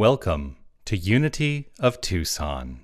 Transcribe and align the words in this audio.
Welcome 0.00 0.56
to 0.86 0.96
Unity 0.96 1.68
of 1.78 2.00
Tucson. 2.00 2.80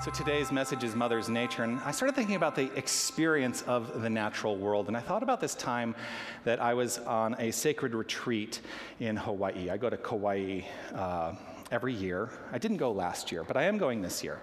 So 0.00 0.12
today's 0.14 0.52
message 0.52 0.84
is 0.84 0.94
Mother's 0.94 1.28
Nature, 1.28 1.64
and 1.64 1.80
I 1.80 1.90
started 1.90 2.14
thinking 2.14 2.36
about 2.36 2.54
the 2.54 2.72
experience 2.76 3.62
of 3.62 4.00
the 4.00 4.08
natural 4.08 4.56
world. 4.56 4.86
And 4.86 4.96
I 4.96 5.00
thought 5.00 5.24
about 5.24 5.40
this 5.40 5.56
time 5.56 5.96
that 6.44 6.62
I 6.62 6.72
was 6.72 6.98
on 6.98 7.34
a 7.40 7.50
sacred 7.50 7.96
retreat 7.96 8.60
in 9.00 9.16
Hawaii. 9.16 9.70
I 9.70 9.76
go 9.76 9.90
to 9.90 9.96
Kauai 9.96 10.60
uh, 10.94 11.34
every 11.72 11.94
year. 11.94 12.30
I 12.52 12.58
didn't 12.58 12.76
go 12.76 12.92
last 12.92 13.32
year, 13.32 13.42
but 13.42 13.56
I 13.56 13.64
am 13.64 13.76
going 13.76 14.02
this 14.02 14.22
year. 14.22 14.40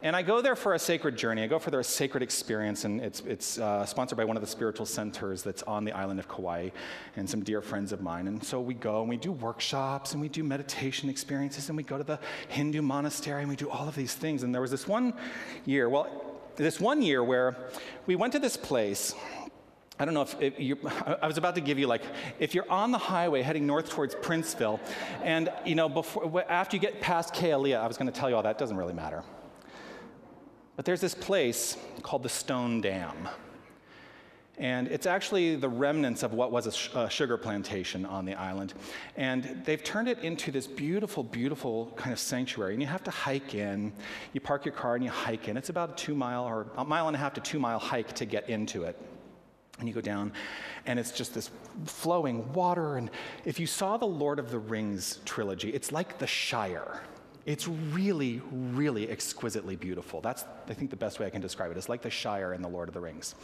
And 0.00 0.14
I 0.14 0.22
go 0.22 0.40
there 0.40 0.54
for 0.54 0.74
a 0.74 0.78
sacred 0.78 1.16
journey. 1.16 1.42
I 1.42 1.48
go 1.48 1.58
for 1.58 1.70
their 1.70 1.82
sacred 1.82 2.22
experience, 2.22 2.84
and 2.84 3.00
it's, 3.00 3.20
it's 3.20 3.58
uh, 3.58 3.84
sponsored 3.84 4.16
by 4.16 4.24
one 4.24 4.36
of 4.36 4.42
the 4.42 4.46
spiritual 4.46 4.86
centers 4.86 5.42
that's 5.42 5.64
on 5.64 5.84
the 5.84 5.92
island 5.92 6.20
of 6.20 6.28
Kauai 6.28 6.70
and 7.16 7.28
some 7.28 7.42
dear 7.42 7.60
friends 7.60 7.90
of 7.90 8.00
mine. 8.00 8.28
And 8.28 8.42
so 8.42 8.60
we 8.60 8.74
go 8.74 9.00
and 9.00 9.08
we 9.08 9.16
do 9.16 9.32
workshops 9.32 10.12
and 10.12 10.20
we 10.20 10.28
do 10.28 10.44
meditation 10.44 11.08
experiences 11.08 11.68
and 11.68 11.76
we 11.76 11.82
go 11.82 11.98
to 11.98 12.04
the 12.04 12.20
Hindu 12.48 12.80
monastery 12.80 13.40
and 13.40 13.48
we 13.48 13.56
do 13.56 13.68
all 13.68 13.88
of 13.88 13.96
these 13.96 14.14
things. 14.14 14.44
And 14.44 14.54
there 14.54 14.62
was 14.62 14.70
this 14.70 14.86
one 14.86 15.14
year, 15.64 15.88
well, 15.88 16.08
this 16.54 16.78
one 16.78 17.02
year 17.02 17.24
where 17.24 17.56
we 18.06 18.14
went 18.14 18.32
to 18.34 18.38
this 18.38 18.56
place 18.56 19.14
I 20.00 20.04
don't 20.04 20.14
know 20.14 20.22
if, 20.22 20.40
if 20.40 20.60
you, 20.60 20.78
I 21.20 21.26
was 21.26 21.38
about 21.38 21.56
to 21.56 21.60
give 21.60 21.76
you 21.76 21.88
like, 21.88 22.02
if 22.38 22.54
you're 22.54 22.70
on 22.70 22.92
the 22.92 22.98
highway 22.98 23.42
heading 23.42 23.66
north 23.66 23.90
towards 23.90 24.14
Princeville, 24.14 24.78
and 25.24 25.50
you 25.66 25.74
know, 25.74 25.88
before, 25.88 26.44
after 26.48 26.76
you 26.76 26.80
get 26.80 27.00
past 27.00 27.34
Kealia, 27.34 27.80
I 27.80 27.86
was 27.88 27.96
going 27.96 28.10
to 28.10 28.16
tell 28.16 28.30
you 28.30 28.36
all 28.36 28.44
that, 28.44 28.58
doesn't 28.58 28.76
really 28.76 28.92
matter. 28.94 29.24
But 30.78 30.84
there's 30.84 31.00
this 31.00 31.12
place 31.12 31.76
called 32.02 32.22
the 32.22 32.28
Stone 32.28 32.82
Dam. 32.82 33.28
And 34.58 34.86
it's 34.86 35.06
actually 35.06 35.56
the 35.56 35.68
remnants 35.68 36.22
of 36.22 36.34
what 36.34 36.52
was 36.52 36.68
a, 36.68 36.72
sh- 36.72 36.90
a, 36.94 37.10
sugar 37.10 37.36
plantation 37.36 38.06
on 38.06 38.24
the 38.24 38.36
island. 38.36 38.74
And 39.16 39.60
they've 39.64 39.82
turned 39.82 40.06
it 40.06 40.20
into 40.20 40.52
this 40.52 40.68
beautiful, 40.68 41.24
beautiful 41.24 41.92
kind 41.96 42.12
of 42.12 42.20
sanctuary. 42.20 42.74
And 42.74 42.80
you 42.80 42.86
have 42.86 43.02
to 43.02 43.10
hike 43.10 43.56
in. 43.56 43.92
You 44.32 44.40
park 44.40 44.64
your 44.64 44.72
car 44.72 44.94
and 44.94 45.02
you 45.02 45.10
hike 45.10 45.48
in. 45.48 45.56
It's 45.56 45.68
about 45.68 45.90
a 45.90 45.94
two 45.94 46.14
mile 46.14 46.44
or 46.44 46.68
a 46.76 46.84
mile 46.84 47.08
and 47.08 47.16
a 47.16 47.18
half 47.18 47.34
to 47.34 47.40
two 47.40 47.58
mile 47.58 47.80
hike 47.80 48.12
to 48.12 48.24
get 48.24 48.48
into 48.48 48.84
it. 48.84 48.96
And 49.80 49.88
you 49.88 49.94
go 49.94 50.00
down, 50.00 50.32
and 50.86 50.96
it's 50.96 51.10
just 51.10 51.34
this 51.34 51.50
flowing 51.86 52.52
water. 52.52 52.98
And 52.98 53.10
if 53.44 53.58
you 53.58 53.66
saw 53.66 53.96
the 53.96 54.06
Lord 54.06 54.38
of 54.38 54.52
the 54.52 54.60
Rings 54.60 55.18
trilogy, 55.24 55.70
it's 55.70 55.90
like 55.90 56.18
the 56.18 56.26
Shire. 56.28 57.00
It's 57.48 57.66
really, 57.66 58.42
really 58.52 59.08
exquisitely 59.08 59.74
beautiful. 59.74 60.20
That's, 60.20 60.44
I 60.68 60.74
think, 60.74 60.90
the 60.90 60.96
best 60.96 61.18
way 61.18 61.24
I 61.24 61.30
can 61.30 61.40
describe 61.40 61.70
it. 61.70 61.78
It's 61.78 61.88
like 61.88 62.02
the 62.02 62.10
Shire 62.10 62.52
in 62.52 62.60
The 62.60 62.68
Lord 62.68 62.88
of 62.88 62.94
the 62.94 63.00
Rings. 63.00 63.34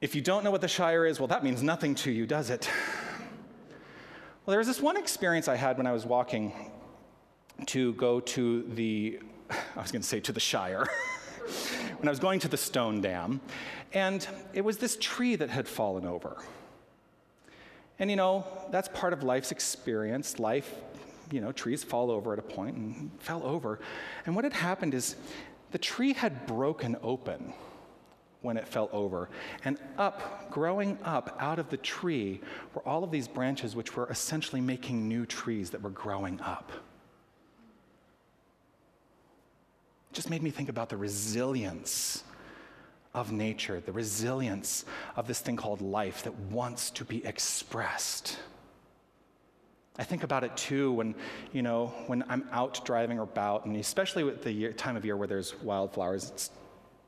If 0.00 0.16
you 0.16 0.20
don't 0.20 0.42
know 0.42 0.50
what 0.50 0.62
the 0.62 0.66
Shire 0.66 1.06
is, 1.06 1.20
well, 1.20 1.28
that 1.28 1.44
means 1.44 1.62
nothing 1.62 1.94
to 1.94 2.10
you, 2.10 2.26
does 2.26 2.50
it? 2.50 2.68
Well, 4.44 4.50
there 4.54 4.58
was 4.58 4.66
this 4.66 4.80
one 4.80 4.96
experience 4.96 5.46
I 5.46 5.54
had 5.54 5.78
when 5.78 5.86
I 5.86 5.92
was 5.92 6.04
walking 6.04 6.52
to 7.66 7.92
go 7.92 8.18
to 8.18 8.64
the, 8.74 9.20
I 9.48 9.80
was 9.80 9.92
going 9.92 10.02
to 10.02 10.08
say 10.08 10.18
to 10.18 10.32
the 10.32 10.40
Shire, 10.40 10.88
when 11.98 12.08
I 12.08 12.10
was 12.10 12.18
going 12.18 12.40
to 12.40 12.48
the 12.48 12.56
Stone 12.56 13.02
Dam, 13.02 13.40
and 13.92 14.26
it 14.54 14.62
was 14.62 14.78
this 14.78 14.96
tree 15.00 15.36
that 15.36 15.50
had 15.50 15.68
fallen 15.68 16.04
over. 16.04 16.42
And 18.00 18.10
you 18.10 18.16
know, 18.16 18.44
that's 18.72 18.88
part 18.88 19.12
of 19.12 19.22
life's 19.22 19.52
experience. 19.52 20.40
Life 20.40 20.74
you 21.30 21.40
know, 21.40 21.52
trees 21.52 21.84
fall 21.84 22.10
over 22.10 22.32
at 22.32 22.38
a 22.38 22.42
point 22.42 22.76
and 22.76 23.10
fell 23.18 23.42
over. 23.44 23.80
And 24.26 24.34
what 24.34 24.44
had 24.44 24.52
happened 24.52 24.94
is 24.94 25.16
the 25.70 25.78
tree 25.78 26.12
had 26.12 26.46
broken 26.46 26.96
open 27.02 27.54
when 28.42 28.56
it 28.56 28.68
fell 28.68 28.90
over. 28.92 29.28
And 29.64 29.78
up, 29.98 30.50
growing 30.50 30.98
up 31.04 31.36
out 31.38 31.58
of 31.58 31.70
the 31.70 31.76
tree, 31.78 32.40
were 32.74 32.86
all 32.86 33.04
of 33.04 33.10
these 33.10 33.28
branches 33.28 33.74
which 33.74 33.96
were 33.96 34.08
essentially 34.08 34.60
making 34.60 35.08
new 35.08 35.24
trees 35.24 35.70
that 35.70 35.82
were 35.82 35.90
growing 35.90 36.40
up. 36.40 36.70
It 40.10 40.14
just 40.14 40.28
made 40.28 40.42
me 40.42 40.50
think 40.50 40.68
about 40.68 40.88
the 40.88 40.96
resilience 40.96 42.24
of 43.14 43.32
nature, 43.32 43.80
the 43.80 43.92
resilience 43.92 44.84
of 45.16 45.26
this 45.26 45.40
thing 45.40 45.56
called 45.56 45.80
life 45.80 46.24
that 46.24 46.34
wants 46.34 46.90
to 46.90 47.04
be 47.04 47.24
expressed. 47.24 48.38
I 49.98 50.04
think 50.04 50.22
about 50.22 50.42
it 50.42 50.56
too 50.56 50.92
when, 50.92 51.14
you 51.52 51.62
know, 51.62 51.88
when 52.06 52.24
I'm 52.28 52.48
out 52.50 52.84
driving 52.84 53.18
about, 53.18 53.66
and 53.66 53.76
especially 53.76 54.24
with 54.24 54.42
the 54.42 54.50
year, 54.50 54.72
time 54.72 54.96
of 54.96 55.04
year 55.04 55.16
where 55.16 55.28
there's 55.28 55.60
wildflowers. 55.62 56.30
It's 56.30 56.50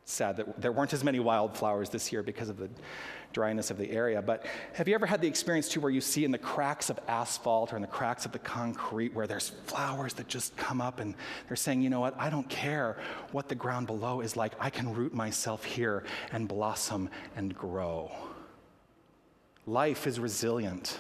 sad 0.05 0.37
that 0.37 0.61
there 0.61 0.71
weren't 0.71 0.93
as 0.93 1.03
many 1.03 1.19
wildflowers 1.19 1.89
this 1.89 2.13
year 2.13 2.23
because 2.23 2.51
of 2.51 2.59
the 2.59 2.69
dryness 3.33 3.71
of 3.71 3.79
the 3.79 3.91
area. 3.91 4.21
But 4.21 4.47
have 4.75 4.87
you 4.87 4.95
ever 4.95 5.07
had 5.07 5.23
the 5.23 5.27
experience 5.27 5.69
too 5.69 5.81
where 5.81 5.91
you 5.91 6.03
see 6.03 6.27
in 6.27 6.31
the 6.31 6.39
cracks 6.39 6.91
of 6.91 7.01
asphalt 7.09 7.73
or 7.73 7.77
in 7.77 7.83
the 7.83 7.89
cracks 7.89 8.27
of 8.27 8.33
the 8.33 8.39
concrete 8.39 9.15
where 9.15 9.27
there's 9.27 9.49
flowers 9.49 10.13
that 10.15 10.29
just 10.29 10.55
come 10.57 10.83
up 10.83 11.01
and 11.01 11.15
they're 11.49 11.57
saying, 11.57 11.81
you 11.81 11.89
know 11.89 12.01
what, 12.01 12.15
I 12.19 12.29
don't 12.29 12.49
care 12.51 12.99
what 13.33 13.49
the 13.49 13.55
ground 13.55 13.87
below 13.87 14.21
is 14.21 14.37
like. 14.37 14.53
I 14.61 14.69
can 14.69 14.95
root 14.95 15.15
myself 15.15 15.65
here 15.65 16.05
and 16.33 16.47
blossom 16.47 17.09
and 17.35 17.55
grow. 17.55 18.13
Life 19.67 20.07
is 20.07 20.21
resilient. 20.21 20.99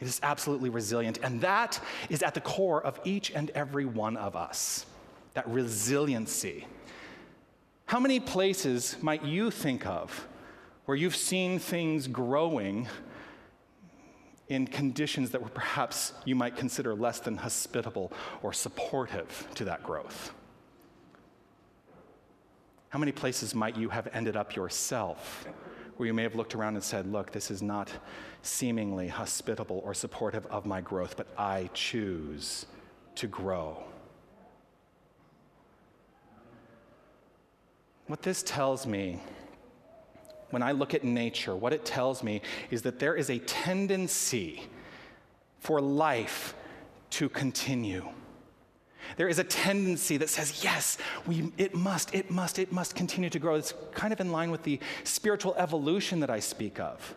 It 0.00 0.06
is 0.06 0.20
absolutely 0.22 0.68
resilient. 0.68 1.18
And 1.22 1.40
that 1.40 1.80
is 2.10 2.22
at 2.22 2.34
the 2.34 2.40
core 2.40 2.82
of 2.82 3.00
each 3.04 3.30
and 3.30 3.50
every 3.50 3.84
one 3.84 4.16
of 4.16 4.36
us 4.36 4.86
that 5.34 5.48
resiliency. 5.48 6.66
How 7.86 8.00
many 8.00 8.20
places 8.20 8.96
might 9.00 9.24
you 9.24 9.50
think 9.50 9.86
of 9.86 10.26
where 10.86 10.96
you've 10.96 11.16
seen 11.16 11.58
things 11.58 12.08
growing 12.08 12.88
in 14.48 14.66
conditions 14.66 15.30
that 15.30 15.42
were 15.42 15.48
perhaps 15.48 16.12
you 16.24 16.34
might 16.34 16.56
consider 16.56 16.94
less 16.94 17.20
than 17.20 17.36
hospitable 17.36 18.12
or 18.42 18.52
supportive 18.52 19.46
to 19.54 19.64
that 19.64 19.82
growth? 19.82 20.32
How 22.90 22.98
many 22.98 23.12
places 23.12 23.54
might 23.54 23.76
you 23.76 23.88
have 23.90 24.08
ended 24.12 24.36
up 24.36 24.56
yourself 24.56 25.46
where 25.96 26.06
you 26.06 26.14
may 26.14 26.22
have 26.22 26.34
looked 26.34 26.54
around 26.54 26.74
and 26.74 26.84
said, 26.84 27.10
Look, 27.10 27.32
this 27.32 27.50
is 27.50 27.62
not 27.62 27.90
seemingly 28.42 29.08
hospitable 29.08 29.80
or 29.84 29.94
supportive 29.94 30.46
of 30.46 30.66
my 30.66 30.80
growth, 30.80 31.16
but 31.16 31.28
I 31.38 31.70
choose 31.74 32.66
to 33.16 33.26
grow. 33.26 33.82
What 38.06 38.22
this 38.22 38.42
tells 38.42 38.86
me, 38.86 39.20
when 40.50 40.62
I 40.62 40.72
look 40.72 40.94
at 40.94 41.02
nature, 41.02 41.56
what 41.56 41.72
it 41.72 41.84
tells 41.84 42.22
me 42.22 42.40
is 42.70 42.82
that 42.82 42.98
there 42.98 43.16
is 43.16 43.30
a 43.30 43.38
tendency 43.40 44.62
for 45.58 45.80
life 45.80 46.54
to 47.10 47.28
continue. 47.28 48.06
There 49.16 49.28
is 49.28 49.38
a 49.38 49.44
tendency 49.44 50.16
that 50.16 50.28
says, 50.28 50.62
yes, 50.62 50.98
we, 51.26 51.52
it 51.58 51.74
must, 51.74 52.14
it 52.14 52.30
must, 52.30 52.58
it 52.58 52.72
must 52.72 52.94
continue 52.94 53.30
to 53.30 53.38
grow. 53.38 53.54
It's 53.54 53.74
kind 53.92 54.12
of 54.12 54.20
in 54.20 54.32
line 54.32 54.50
with 54.50 54.62
the 54.62 54.80
spiritual 55.04 55.54
evolution 55.56 56.20
that 56.20 56.30
I 56.30 56.40
speak 56.40 56.78
of. 56.80 57.14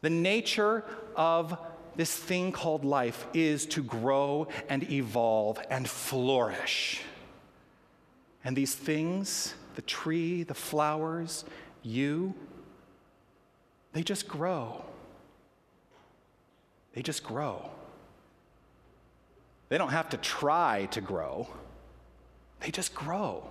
The 0.00 0.10
nature 0.10 0.84
of 1.16 1.58
this 1.96 2.14
thing 2.14 2.52
called 2.52 2.84
life 2.84 3.26
is 3.32 3.66
to 3.66 3.82
grow 3.82 4.48
and 4.68 4.90
evolve 4.90 5.60
and 5.70 5.88
flourish. 5.88 7.02
And 8.44 8.56
these 8.56 8.74
things, 8.74 9.54
the 9.76 9.82
tree, 9.82 10.42
the 10.42 10.54
flowers, 10.54 11.44
you, 11.82 12.34
they 13.92 14.02
just 14.02 14.28
grow. 14.28 14.84
They 16.92 17.02
just 17.02 17.24
grow. 17.24 17.70
They 19.68 19.78
don't 19.78 19.90
have 19.90 20.10
to 20.10 20.16
try 20.16 20.88
to 20.92 21.00
grow, 21.00 21.48
they 22.60 22.70
just 22.70 22.94
grow. 22.94 23.48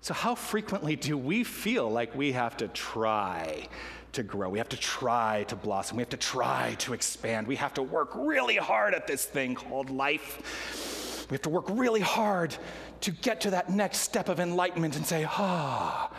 So, 0.00 0.12
how 0.12 0.34
frequently 0.34 0.96
do 0.96 1.16
we 1.16 1.44
feel 1.44 1.90
like 1.90 2.14
we 2.14 2.32
have 2.32 2.58
to 2.58 2.68
try 2.68 3.68
to 4.12 4.22
grow? 4.22 4.50
We 4.50 4.58
have 4.58 4.68
to 4.68 4.76
try 4.76 5.46
to 5.48 5.56
blossom. 5.56 5.96
We 5.96 6.02
have 6.02 6.10
to 6.10 6.18
try 6.18 6.76
to 6.80 6.92
expand. 6.92 7.46
We 7.46 7.56
have 7.56 7.72
to 7.74 7.82
work 7.82 8.10
really 8.14 8.56
hard 8.56 8.92
at 8.92 9.06
this 9.06 9.24
thing 9.24 9.54
called 9.54 9.88
life. 9.88 11.26
We 11.30 11.34
have 11.34 11.42
to 11.42 11.48
work 11.48 11.70
really 11.70 12.02
hard 12.02 12.54
to 13.00 13.12
get 13.12 13.40
to 13.42 13.50
that 13.52 13.70
next 13.70 14.00
step 14.00 14.28
of 14.28 14.40
enlightenment 14.40 14.94
and 14.96 15.06
say, 15.06 15.24
ah, 15.26 16.10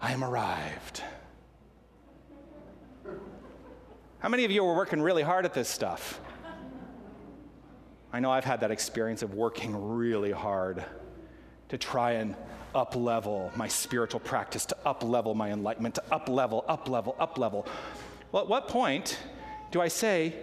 I 0.00 0.12
am 0.12 0.22
arrived. 0.22 1.02
How 4.20 4.28
many 4.28 4.44
of 4.44 4.52
you 4.52 4.64
are 4.64 4.76
working 4.76 5.02
really 5.02 5.22
hard 5.24 5.44
at 5.44 5.52
this 5.52 5.68
stuff? 5.68 6.20
I 8.12 8.20
know 8.20 8.30
I've 8.30 8.44
had 8.44 8.60
that 8.60 8.70
experience 8.70 9.22
of 9.22 9.34
working 9.34 9.96
really 9.96 10.32
hard 10.32 10.84
to 11.68 11.78
try 11.78 12.12
and 12.12 12.36
up 12.74 12.94
level 12.94 13.50
my 13.56 13.68
spiritual 13.68 14.20
practice, 14.20 14.66
to 14.66 14.76
up 14.84 15.02
level 15.02 15.34
my 15.34 15.50
enlightenment, 15.50 15.96
to 15.96 16.02
up 16.12 16.28
level, 16.28 16.64
up 16.68 16.88
level, 16.88 17.16
up 17.18 17.38
level. 17.38 17.66
Well, 18.32 18.42
at 18.42 18.48
what 18.48 18.68
point 18.68 19.18
do 19.70 19.80
I 19.80 19.88
say, 19.88 20.34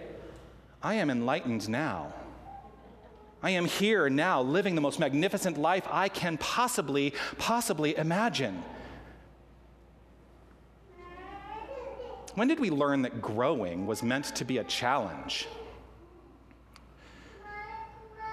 I 0.82 0.94
am 0.94 1.10
enlightened 1.10 1.68
now? 1.68 2.12
I 3.42 3.50
am 3.50 3.66
here 3.66 4.08
now 4.08 4.42
living 4.42 4.74
the 4.74 4.80
most 4.80 4.98
magnificent 4.98 5.58
life 5.58 5.86
I 5.90 6.08
can 6.08 6.38
possibly, 6.38 7.14
possibly 7.38 7.96
imagine. 7.96 8.62
When 12.34 12.48
did 12.48 12.58
we 12.58 12.70
learn 12.70 13.02
that 13.02 13.22
growing 13.22 13.86
was 13.86 14.02
meant 14.02 14.34
to 14.36 14.44
be 14.44 14.58
a 14.58 14.64
challenge? 14.64 15.46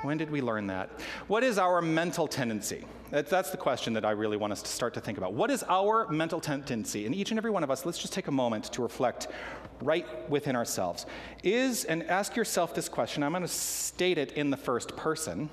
When 0.02 0.18
did 0.18 0.32
we 0.32 0.42
learn 0.42 0.68
that? 0.68 0.90
What 1.28 1.44
is 1.44 1.60
our 1.60 1.82
mental 1.82 2.28
tendency? 2.28 2.86
That's 3.12 3.52
the 3.52 3.58
question 3.58 3.94
that 3.94 4.06
I 4.06 4.12
really 4.12 4.38
want 4.38 4.54
us 4.54 4.62
to 4.64 4.70
start 4.70 4.94
to 4.96 5.02
think 5.02 5.18
about. 5.18 5.34
What 5.34 5.52
is 5.52 5.64
our 5.68 6.08
mental 6.10 6.40
tendency? 6.40 7.06
And 7.06 7.14
each 7.14 7.32
and 7.32 7.38
every 7.38 7.52
one 7.52 7.64
of 7.64 7.70
us, 7.70 7.86
let's 7.86 8.00
just 8.00 8.14
take 8.14 8.28
a 8.28 8.32
moment 8.32 8.66
to 8.74 8.82
reflect 8.82 9.28
right 9.82 10.30
within 10.30 10.56
ourselves. 10.56 11.06
Is, 11.44 11.84
and 11.86 12.04
ask 12.04 12.36
yourself 12.36 12.74
this 12.74 12.90
question. 12.90 13.22
I'm 13.22 13.32
going 13.32 13.44
to 13.44 13.48
state 13.48 14.18
it 14.18 14.32
in 14.32 14.50
the 14.50 14.58
first 14.58 14.96
person, 14.96 15.50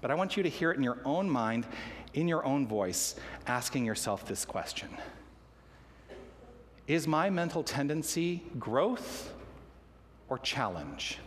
but 0.00 0.10
I 0.10 0.14
want 0.14 0.36
you 0.36 0.42
to 0.42 0.48
hear 0.48 0.72
it 0.72 0.76
in 0.76 0.82
your 0.82 0.98
own 1.04 1.28
mind, 1.28 1.66
in 2.14 2.26
your 2.26 2.44
own 2.44 2.66
voice, 2.66 3.16
asking 3.46 3.84
yourself 3.84 4.26
this 4.26 4.44
question 4.44 4.88
Is 6.88 7.06
my 7.06 7.30
mental 7.30 7.62
tendency 7.62 8.42
growth 8.58 9.32
or 10.28 10.38
challenge? 10.38 11.18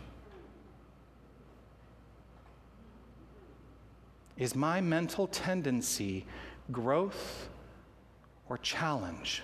Is 4.38 4.54
my 4.54 4.80
mental 4.80 5.26
tendency 5.26 6.24
growth 6.70 7.48
or 8.48 8.56
challenge? 8.56 9.42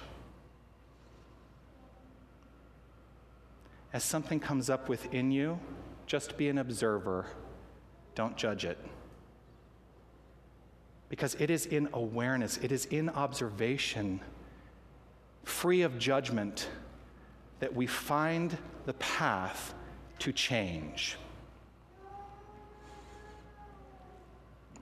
As 3.93 4.05
something 4.05 4.39
comes 4.39 4.71
up 4.71 4.89
within 4.89 5.33
you, 5.33 5.59
just 6.07 6.37
be 6.37 6.49
an 6.49 6.59
observer. 6.59 7.27
Don't 8.15 8.37
judge 8.37 8.65
it. 8.65 8.79
Because 11.09 11.35
it 11.41 11.51
is 11.51 11.67
in 11.67 11.89
awareness, 11.93 12.59
it 12.59 12.71
is 12.71 12.87
in 12.87 13.09
observation, 13.11 14.21
free 15.43 15.83
of 15.83 15.99
judgment, 15.99 16.69
that 17.59 17.75
we 17.75 17.87
find 17.87 18.57
the 18.87 18.95
path 18.95 19.75
to 20.21 20.33
change. 20.33 21.17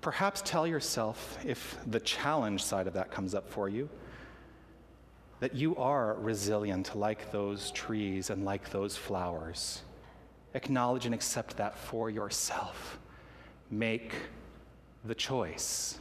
Perhaps 0.03 0.43
tell 0.45 0.67
yourself, 0.67 1.39
if 1.47 1.79
the 1.87 2.01
challenge 2.01 2.63
side 2.63 2.87
of 2.87 2.93
that 2.95 3.11
comes 3.11 3.35
up 3.35 3.49
for 3.49 3.69
you, 3.69 3.89
that 5.41 5.55
you 5.55 5.75
are 5.77 6.15
resilient 6.21 6.95
like 6.95 7.33
those 7.33 7.71
trees 7.71 8.29
and 8.29 8.45
like 8.45 8.71
those 8.71 8.97
flowers. 8.97 9.83
Acknowledge 10.55 11.07
and 11.07 11.15
accept 11.15 11.57
that 11.57 11.79
for 11.79 12.11
yourself. 12.11 12.99
Make 13.71 14.13
the 15.05 15.15
choice. 15.15 15.99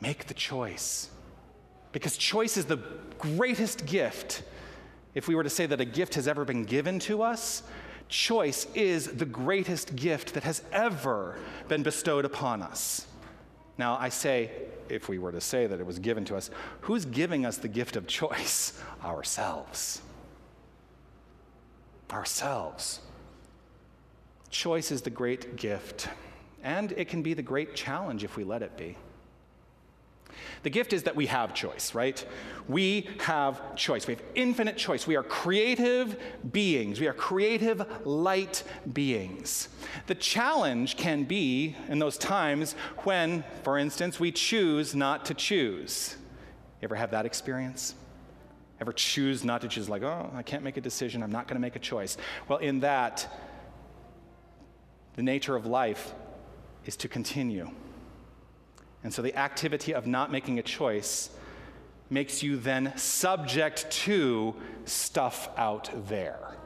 Make 0.00 0.26
the 0.26 0.34
choice. 0.34 1.10
Because 1.92 2.16
choice 2.16 2.56
is 2.56 2.64
the 2.64 2.78
greatest 3.18 3.86
gift. 3.86 4.42
If 5.14 5.28
we 5.28 5.34
were 5.34 5.44
to 5.44 5.50
say 5.50 5.66
that 5.66 5.80
a 5.80 5.84
gift 5.84 6.14
has 6.16 6.26
ever 6.26 6.44
been 6.44 6.64
given 6.64 6.98
to 7.00 7.22
us, 7.22 7.62
choice 8.08 8.66
is 8.74 9.06
the 9.06 9.24
greatest 9.24 9.96
gift 9.96 10.34
that 10.34 10.44
has 10.44 10.62
ever 10.72 11.38
been 11.68 11.82
bestowed 11.82 12.24
upon 12.24 12.62
us. 12.62 13.06
Now, 13.78 13.96
I 13.98 14.08
say, 14.08 14.50
if 14.88 15.08
we 15.08 15.18
were 15.18 15.32
to 15.32 15.40
say 15.40 15.66
that 15.66 15.80
it 15.80 15.86
was 15.86 15.98
given 15.98 16.24
to 16.26 16.36
us, 16.36 16.50
who's 16.82 17.04
giving 17.04 17.44
us 17.44 17.58
the 17.58 17.68
gift 17.68 17.96
of 17.96 18.06
choice? 18.06 18.80
Ourselves. 19.04 20.00
Ourselves. 22.10 23.00
Choice 24.50 24.90
is 24.90 25.02
the 25.02 25.10
great 25.10 25.56
gift, 25.56 26.08
and 26.62 26.92
it 26.92 27.08
can 27.08 27.22
be 27.22 27.34
the 27.34 27.42
great 27.42 27.74
challenge 27.74 28.24
if 28.24 28.36
we 28.36 28.44
let 28.44 28.62
it 28.62 28.76
be. 28.76 28.96
The 30.62 30.70
gift 30.70 30.92
is 30.92 31.04
that 31.04 31.16
we 31.16 31.26
have 31.26 31.54
choice, 31.54 31.94
right? 31.94 32.24
We 32.68 33.08
have 33.20 33.76
choice. 33.76 34.06
We 34.06 34.14
have 34.14 34.22
infinite 34.34 34.76
choice. 34.76 35.06
We 35.06 35.16
are 35.16 35.22
creative 35.22 36.20
beings. 36.52 37.00
We 37.00 37.06
are 37.06 37.12
creative 37.12 38.06
light 38.06 38.62
beings. 38.92 39.68
The 40.06 40.14
challenge 40.14 40.96
can 40.96 41.24
be 41.24 41.76
in 41.88 41.98
those 41.98 42.18
times 42.18 42.74
when, 43.04 43.44
for 43.62 43.78
instance, 43.78 44.18
we 44.18 44.32
choose 44.32 44.94
not 44.94 45.24
to 45.26 45.34
choose. 45.34 46.16
You 46.80 46.86
ever 46.86 46.96
have 46.96 47.12
that 47.12 47.26
experience? 47.26 47.94
Ever 48.80 48.92
choose 48.92 49.44
not 49.44 49.62
to 49.62 49.68
choose, 49.68 49.88
like, 49.88 50.02
oh, 50.02 50.30
I 50.34 50.42
can't 50.42 50.62
make 50.62 50.76
a 50.76 50.82
decision, 50.82 51.22
I'm 51.22 51.32
not 51.32 51.48
going 51.48 51.56
to 51.56 51.60
make 51.60 51.76
a 51.76 51.80
choice? 51.80 52.18
Well, 52.48 52.58
in 52.58 52.80
that, 52.80 53.26
the 55.14 55.22
nature 55.22 55.56
of 55.56 55.64
life 55.64 56.12
is 56.84 56.96
to 56.98 57.08
continue 57.08 57.70
and 59.06 59.14
so 59.14 59.22
the 59.22 59.38
activity 59.38 59.94
of 59.94 60.08
not 60.08 60.32
making 60.32 60.58
a 60.58 60.62
choice 60.64 61.30
makes 62.10 62.42
you 62.42 62.56
then 62.56 62.92
subject 62.96 63.88
to 63.88 64.52
stuff 64.84 65.48
out 65.56 65.88
there. 66.08 66.56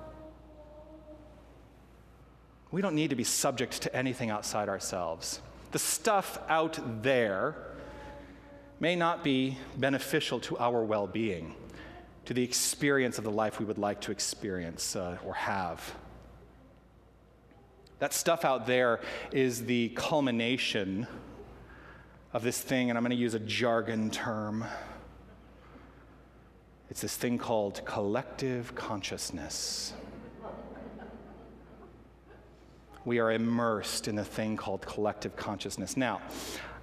We 2.70 2.80
don't 2.80 2.94
need 2.94 3.10
to 3.10 3.14
be 3.14 3.24
subject 3.24 3.82
to 3.82 3.94
anything 3.94 4.30
outside 4.30 4.70
ourselves. 4.70 5.42
The 5.72 5.78
stuff 5.78 6.38
out 6.48 7.02
there 7.02 7.56
may 8.80 8.96
not 8.96 9.22
be 9.22 9.58
beneficial 9.76 10.40
to 10.40 10.56
our 10.56 10.82
well 10.82 11.06
being, 11.06 11.54
to 12.24 12.32
the 12.32 12.42
experience 12.42 13.18
of 13.18 13.24
the 13.24 13.30
life 13.30 13.58
we 13.58 13.66
would 13.66 13.76
like 13.76 14.00
to 14.00 14.12
experience 14.12 14.96
uh, 14.96 15.18
or 15.26 15.34
have. 15.34 15.94
That 17.98 18.14
stuff 18.14 18.46
out 18.46 18.66
there 18.66 19.00
is 19.30 19.66
the 19.66 19.90
culmination 19.90 21.06
of 22.32 22.42
this 22.42 22.60
thing, 22.60 22.90
and 22.90 22.96
I'm 22.96 23.02
going 23.02 23.16
to 23.16 23.16
use 23.16 23.34
a 23.34 23.40
jargon 23.40 24.10
term. 24.10 24.64
It's 26.88 27.00
this 27.00 27.16
thing 27.16 27.38
called 27.38 27.82
collective 27.84 28.74
consciousness. 28.74 29.92
We 33.04 33.18
are 33.18 33.32
immersed 33.32 34.08
in 34.08 34.18
a 34.18 34.24
thing 34.24 34.56
called 34.56 34.82
collective 34.82 35.34
consciousness. 35.34 35.96
Now, 35.96 36.20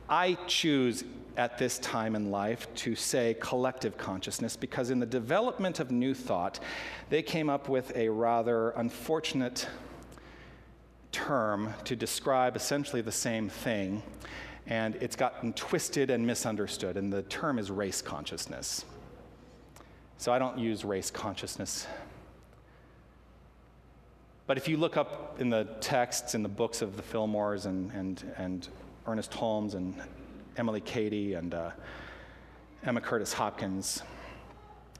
I 0.09 0.37
choose 0.47 1.03
at 1.37 1.57
this 1.57 1.77
time 1.79 2.15
in 2.15 2.31
life 2.31 2.73
to 2.73 2.95
say 2.95 3.35
collective 3.39 3.97
consciousness 3.97 4.55
because 4.57 4.89
in 4.89 4.99
the 4.99 5.05
development 5.05 5.79
of 5.79 5.91
New 5.91 6.13
Thought, 6.13 6.59
they 7.09 7.21
came 7.21 7.49
up 7.49 7.69
with 7.69 7.95
a 7.95 8.09
rather 8.09 8.71
unfortunate 8.71 9.67
term 11.11 11.73
to 11.83 11.95
describe 11.95 12.55
essentially 12.55 13.01
the 13.01 13.11
same 13.11 13.49
thing 13.49 14.01
and 14.67 14.95
it's 14.95 15.15
gotten 15.15 15.53
twisted 15.53 16.09
and 16.09 16.25
misunderstood, 16.25 16.97
and 16.97 17.11
the 17.11 17.23
term 17.23 17.57
is 17.57 17.71
race 17.71 18.01
consciousness. 18.01 18.85
So 20.17 20.33
I 20.33 20.39
don't 20.39 20.57
use 20.57 20.83
race 20.83 21.09
consciousness. 21.09 21.87
But 24.45 24.57
if 24.57 24.67
you 24.67 24.77
look 24.77 24.97
up 24.97 25.39
in 25.39 25.49
the 25.49 25.65
texts 25.79 26.33
in 26.33 26.43
the 26.43 26.49
books 26.49 26.81
of 26.81 26.97
the 26.97 27.03
Fillmores 27.03 27.65
and, 27.65 27.91
and, 27.91 28.33
and 28.37 28.67
Ernest 29.05 29.33
Holmes 29.33 29.73
and 29.73 29.93
Emilie 30.57 30.81
Cady 30.81 31.33
and 31.33 31.53
uh, 31.53 31.71
Emma 32.83 33.01
Curtis 33.01 33.33
Hopkins, 33.33 34.01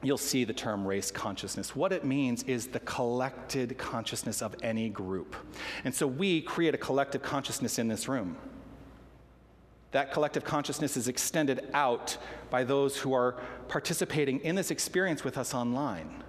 you'll 0.02 0.18
see 0.18 0.44
the 0.44 0.52
term 0.52 0.86
race 0.86 1.10
consciousness. 1.10 1.74
What 1.74 1.92
it 1.92 2.04
means 2.04 2.42
is 2.44 2.68
the 2.68 2.80
collected 2.80 3.76
consciousness 3.78 4.42
of 4.42 4.54
any 4.62 4.88
group. 4.88 5.34
And 5.84 5.94
so 5.94 6.06
we 6.06 6.42
create 6.42 6.74
a 6.74 6.78
collective 6.78 7.22
consciousness 7.22 7.78
in 7.78 7.88
this 7.88 8.06
room. 8.06 8.36
That 9.92 10.12
collective 10.12 10.44
consciousness 10.44 10.96
is 10.96 11.08
extended 11.08 11.68
out 11.72 12.18
by 12.50 12.64
those 12.64 12.98
who 12.98 13.14
are 13.14 13.36
participating 13.68 14.40
in 14.40 14.54
this 14.54 14.70
experience 14.70 15.24
with 15.24 15.38
us 15.38 15.54
online. 15.54 16.22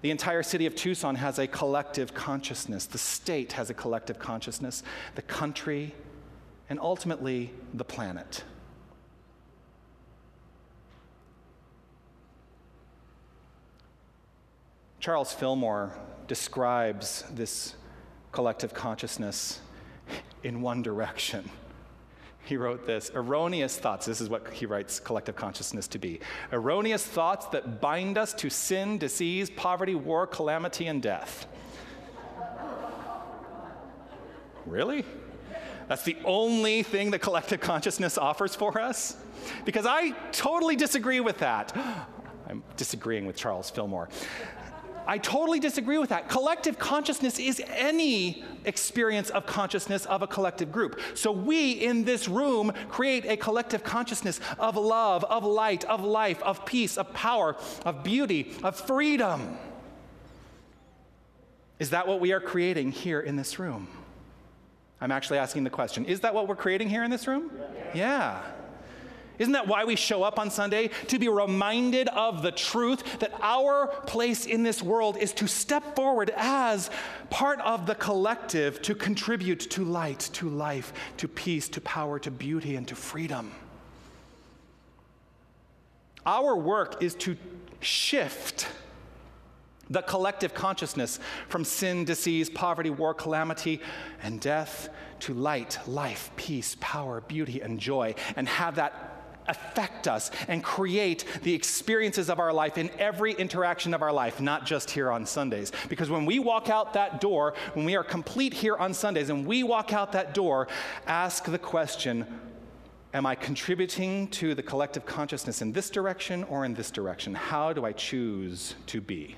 The 0.00 0.10
entire 0.10 0.42
city 0.42 0.66
of 0.66 0.74
Tucson 0.74 1.14
has 1.16 1.38
a 1.38 1.46
collective 1.46 2.14
consciousness. 2.14 2.86
The 2.86 2.98
state 2.98 3.52
has 3.52 3.70
a 3.70 3.74
collective 3.74 4.18
consciousness, 4.18 4.82
the 5.14 5.22
country, 5.22 5.94
and 6.68 6.78
ultimately 6.80 7.52
the 7.72 7.84
planet. 7.84 8.44
Charles 15.00 15.34
Fillmore 15.34 15.94
describes 16.26 17.24
this 17.34 17.74
collective 18.32 18.72
consciousness 18.72 19.60
in 20.42 20.62
one 20.62 20.80
direction 20.80 21.50
he 22.44 22.56
wrote 22.56 22.86
this 22.86 23.10
erroneous 23.14 23.78
thoughts. 23.78 24.06
This 24.06 24.20
is 24.20 24.28
what 24.28 24.52
he 24.52 24.66
writes 24.66 25.00
collective 25.00 25.34
consciousness 25.36 25.88
to 25.88 25.98
be 25.98 26.20
erroneous 26.52 27.04
thoughts 27.04 27.46
that 27.46 27.80
bind 27.80 28.18
us 28.18 28.32
to 28.34 28.50
sin, 28.50 28.98
disease, 28.98 29.50
poverty, 29.50 29.94
war, 29.94 30.26
calamity, 30.26 30.86
and 30.86 31.02
death. 31.02 31.46
really? 34.66 35.04
That's 35.88 36.04
the 36.04 36.16
only 36.24 36.82
thing 36.82 37.10
that 37.10 37.20
collective 37.20 37.60
consciousness 37.60 38.16
offers 38.16 38.54
for 38.54 38.80
us? 38.80 39.16
Because 39.64 39.84
I 39.86 40.10
totally 40.32 40.76
disagree 40.76 41.20
with 41.20 41.38
that. 41.38 41.76
I'm 42.48 42.62
disagreeing 42.76 43.26
with 43.26 43.36
Charles 43.36 43.70
Fillmore. 43.70 44.08
I 45.06 45.18
totally 45.18 45.60
disagree 45.60 45.98
with 45.98 46.10
that. 46.10 46.28
Collective 46.28 46.78
consciousness 46.78 47.38
is 47.38 47.62
any 47.66 48.44
experience 48.64 49.30
of 49.30 49.46
consciousness 49.46 50.06
of 50.06 50.22
a 50.22 50.26
collective 50.26 50.72
group. 50.72 51.00
So 51.14 51.30
we 51.30 51.72
in 51.72 52.04
this 52.04 52.28
room 52.28 52.72
create 52.88 53.26
a 53.26 53.36
collective 53.36 53.84
consciousness 53.84 54.40
of 54.58 54.76
love, 54.76 55.24
of 55.24 55.44
light, 55.44 55.84
of 55.84 56.02
life, 56.02 56.42
of 56.42 56.64
peace, 56.64 56.96
of 56.96 57.12
power, 57.12 57.56
of 57.84 58.02
beauty, 58.02 58.52
of 58.62 58.76
freedom. 58.76 59.58
Is 61.78 61.90
that 61.90 62.06
what 62.06 62.20
we 62.20 62.32
are 62.32 62.40
creating 62.40 62.92
here 62.92 63.20
in 63.20 63.36
this 63.36 63.58
room? 63.58 63.88
I'm 65.00 65.12
actually 65.12 65.38
asking 65.38 65.64
the 65.64 65.70
question 65.70 66.06
Is 66.06 66.20
that 66.20 66.34
what 66.34 66.48
we're 66.48 66.56
creating 66.56 66.88
here 66.88 67.04
in 67.04 67.10
this 67.10 67.26
room? 67.26 67.50
Yeah. 67.94 68.42
yeah. 68.42 68.42
Isn't 69.38 69.52
that 69.52 69.66
why 69.66 69.84
we 69.84 69.96
show 69.96 70.22
up 70.22 70.38
on 70.38 70.50
Sunday? 70.50 70.90
To 71.08 71.18
be 71.18 71.28
reminded 71.28 72.08
of 72.08 72.42
the 72.42 72.52
truth 72.52 73.18
that 73.18 73.32
our 73.42 73.88
place 74.06 74.46
in 74.46 74.62
this 74.62 74.82
world 74.82 75.16
is 75.16 75.32
to 75.34 75.48
step 75.48 75.96
forward 75.96 76.32
as 76.36 76.90
part 77.30 77.60
of 77.60 77.86
the 77.86 77.94
collective 77.94 78.80
to 78.82 78.94
contribute 78.94 79.60
to 79.70 79.84
light, 79.84 80.30
to 80.34 80.48
life, 80.48 80.92
to 81.16 81.26
peace, 81.26 81.68
to 81.70 81.80
power, 81.80 82.18
to 82.20 82.30
beauty, 82.30 82.76
and 82.76 82.86
to 82.88 82.94
freedom. 82.94 83.52
Our 86.26 86.56
work 86.56 87.02
is 87.02 87.14
to 87.16 87.36
shift 87.80 88.68
the 89.90 90.00
collective 90.00 90.54
consciousness 90.54 91.20
from 91.48 91.64
sin, 91.64 92.04
disease, 92.04 92.48
poverty, 92.48 92.88
war, 92.88 93.12
calamity, 93.12 93.80
and 94.22 94.40
death 94.40 94.88
to 95.20 95.34
light, 95.34 95.78
life, 95.86 96.30
peace, 96.36 96.76
power, 96.80 97.20
beauty, 97.20 97.60
and 97.60 97.78
joy, 97.78 98.14
and 98.36 98.48
have 98.48 98.76
that 98.76 99.13
affect 99.48 100.08
us 100.08 100.30
and 100.48 100.62
create 100.62 101.24
the 101.42 101.54
experiences 101.54 102.30
of 102.30 102.38
our 102.38 102.52
life 102.52 102.78
in 102.78 102.90
every 102.98 103.32
interaction 103.32 103.94
of 103.94 104.02
our 104.02 104.12
life, 104.12 104.40
not 104.40 104.66
just 104.66 104.90
here 104.90 105.10
on 105.10 105.26
Sundays. 105.26 105.72
Because 105.88 106.10
when 106.10 106.26
we 106.26 106.38
walk 106.38 106.68
out 106.70 106.94
that 106.94 107.20
door, 107.20 107.54
when 107.74 107.84
we 107.84 107.96
are 107.96 108.04
complete 108.04 108.54
here 108.54 108.76
on 108.76 108.94
Sundays, 108.94 109.30
and 109.30 109.46
we 109.46 109.62
walk 109.62 109.92
out 109.92 110.12
that 110.12 110.34
door, 110.34 110.68
ask 111.06 111.44
the 111.44 111.58
question 111.58 112.26
Am 113.12 113.26
I 113.26 113.36
contributing 113.36 114.26
to 114.28 114.56
the 114.56 114.62
collective 114.62 115.06
consciousness 115.06 115.62
in 115.62 115.70
this 115.70 115.88
direction 115.88 116.42
or 116.44 116.64
in 116.64 116.74
this 116.74 116.90
direction? 116.90 117.32
How 117.32 117.72
do 117.72 117.84
I 117.84 117.92
choose 117.92 118.74
to 118.86 119.00
be? 119.00 119.36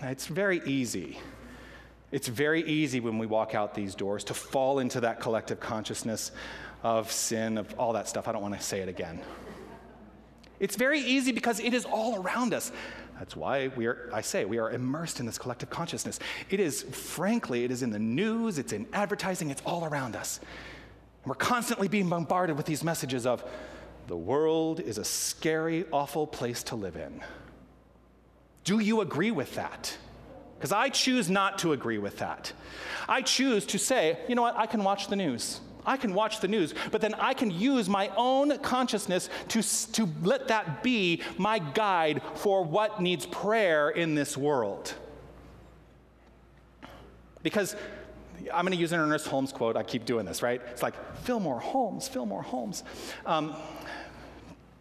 It's 0.00 0.28
very 0.28 0.60
easy 0.66 1.18
it's 2.14 2.28
very 2.28 2.62
easy 2.62 3.00
when 3.00 3.18
we 3.18 3.26
walk 3.26 3.56
out 3.56 3.74
these 3.74 3.96
doors 3.96 4.22
to 4.22 4.34
fall 4.34 4.78
into 4.78 5.00
that 5.00 5.18
collective 5.18 5.58
consciousness 5.58 6.30
of 6.84 7.10
sin, 7.10 7.58
of 7.58 7.74
all 7.76 7.92
that 7.94 8.08
stuff. 8.08 8.28
I 8.28 8.32
don't 8.32 8.40
want 8.40 8.54
to 8.54 8.62
say 8.62 8.78
it 8.78 8.88
again. 8.88 9.20
It's 10.60 10.76
very 10.76 11.00
easy 11.00 11.32
because 11.32 11.58
it 11.58 11.74
is 11.74 11.84
all 11.84 12.22
around 12.22 12.54
us. 12.54 12.70
That's 13.18 13.34
why 13.34 13.66
we 13.74 13.86
are, 13.86 14.10
I 14.12 14.20
say, 14.20 14.44
we 14.44 14.58
are 14.58 14.70
immersed 14.70 15.18
in 15.18 15.26
this 15.26 15.38
collective 15.38 15.70
consciousness. 15.70 16.20
It 16.50 16.60
is, 16.60 16.84
frankly, 16.84 17.64
it 17.64 17.72
is 17.72 17.82
in 17.82 17.90
the 17.90 17.98
news, 17.98 18.60
it's 18.60 18.72
in 18.72 18.86
advertising, 18.92 19.50
it's 19.50 19.62
all 19.66 19.84
around 19.84 20.14
us. 20.14 20.38
And 21.24 21.30
we're 21.30 21.34
constantly 21.34 21.88
being 21.88 22.08
bombarded 22.08 22.56
with 22.56 22.66
these 22.66 22.84
messages 22.84 23.26
of 23.26 23.42
the 24.06 24.16
world 24.16 24.78
is 24.78 24.98
a 24.98 25.04
scary, 25.04 25.84
awful 25.90 26.28
place 26.28 26.62
to 26.62 26.76
live 26.76 26.94
in. 26.94 27.24
Do 28.62 28.78
you 28.78 29.00
agree 29.00 29.32
with 29.32 29.56
that? 29.56 29.98
Because 30.64 30.72
I 30.72 30.88
choose 30.88 31.28
not 31.28 31.58
to 31.58 31.74
agree 31.74 31.98
with 31.98 32.16
that. 32.20 32.54
I 33.06 33.20
choose 33.20 33.66
to 33.66 33.78
say, 33.78 34.18
you 34.28 34.34
know 34.34 34.40
what, 34.40 34.56
I 34.56 34.64
can 34.64 34.82
watch 34.82 35.08
the 35.08 35.14
news. 35.14 35.60
I 35.84 35.98
can 35.98 36.14
watch 36.14 36.40
the 36.40 36.48
news, 36.48 36.72
but 36.90 37.02
then 37.02 37.12
I 37.12 37.34
can 37.34 37.50
use 37.50 37.86
my 37.86 38.10
own 38.16 38.56
consciousness 38.60 39.28
to, 39.48 39.60
to 39.92 40.08
let 40.22 40.48
that 40.48 40.82
be 40.82 41.20
my 41.36 41.58
guide 41.58 42.22
for 42.36 42.64
what 42.64 43.02
needs 43.02 43.26
prayer 43.26 43.90
in 43.90 44.14
this 44.14 44.38
world. 44.38 44.94
Because 47.42 47.76
I'm 48.50 48.64
going 48.64 48.72
to 48.72 48.80
use 48.80 48.92
an 48.92 49.00
Ernest 49.00 49.26
Holmes 49.26 49.52
quote. 49.52 49.76
I 49.76 49.82
keep 49.82 50.06
doing 50.06 50.24
this, 50.24 50.40
right? 50.40 50.62
It's 50.70 50.82
like, 50.82 50.94
Fillmore 51.24 51.60
Holmes, 51.60 52.08
Fillmore 52.08 52.42
Holmes. 52.42 52.84
Um, 53.26 53.54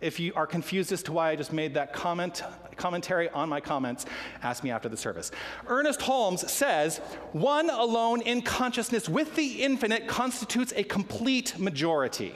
if 0.04 0.20
you 0.20 0.34
are 0.36 0.46
confused 0.46 0.92
as 0.92 1.02
to 1.04 1.14
why 1.14 1.30
I 1.30 1.36
just 1.36 1.54
made 1.54 1.74
that 1.76 1.94
comment, 1.94 2.44
commentary 2.76 3.30
on 3.30 3.48
my 3.50 3.62
comments, 3.62 4.06
ask 4.44 4.64
me 4.64 4.70
after 4.70 4.90
the 4.90 4.98
service. 4.98 5.32
Ernest 5.68 6.02
Holmes 6.02 6.52
says, 6.52 6.98
one 7.32 7.70
alone 7.70 8.22
in 8.22 8.42
consciousness 8.42 9.08
with 9.08 9.36
the 9.36 9.64
infinite 9.64 10.08
constitutes 10.08 10.74
a 10.76 10.84
complete 10.84 11.58
majority. 11.58 12.36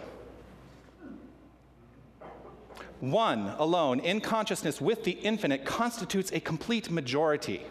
One 2.99 3.53
alone 3.59 3.99
in 3.99 4.21
consciousness 4.21 4.81
with 4.81 5.03
the 5.03 5.11
infinite 5.11 5.65
constitutes 5.65 6.31
a 6.31 6.39
complete 6.39 6.89
majority. 6.89 7.61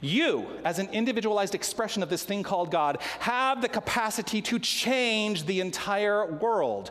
You, 0.00 0.46
as 0.64 0.78
an 0.78 0.88
individualized 0.90 1.54
expression 1.54 2.02
of 2.02 2.08
this 2.08 2.24
thing 2.24 2.42
called 2.42 2.70
God, 2.70 2.98
have 3.20 3.62
the 3.62 3.68
capacity 3.68 4.42
to 4.42 4.58
change 4.58 5.46
the 5.46 5.60
entire 5.60 6.26
world. 6.26 6.90